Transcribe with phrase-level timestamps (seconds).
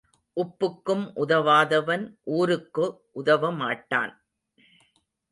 [0.37, 2.05] உப்புக்கும் உதவாதவன்
[2.23, 2.85] ஊருக்கு
[3.15, 4.13] உதவமாட்டான்.